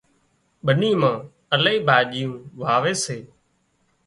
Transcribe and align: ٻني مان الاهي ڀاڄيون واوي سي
ٻني 0.65 0.89
مان 1.01 1.15
الاهي 1.53 1.77
ڀاڄيون 1.87 2.33
واوي 2.59 2.93
سي 3.03 3.17